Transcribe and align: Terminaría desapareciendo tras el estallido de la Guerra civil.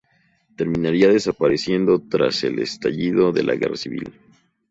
Terminaría 0.57 1.09
desapareciendo 1.09 1.99
tras 2.01 2.43
el 2.43 2.57
estallido 2.57 3.31
de 3.31 3.43
la 3.43 3.53
Guerra 3.53 3.75
civil. 3.77 4.11